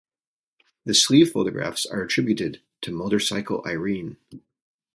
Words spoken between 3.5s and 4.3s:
Irene.